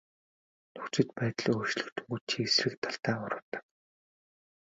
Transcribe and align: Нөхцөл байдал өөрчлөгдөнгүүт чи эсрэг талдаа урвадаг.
Нөхцөл 0.73 1.09
байдал 1.17 1.49
өөрчлөгдөнгүүт 1.55 2.23
чи 2.29 2.37
эсрэг 2.45 2.73
талдаа 2.83 3.15
урвадаг. 3.25 3.63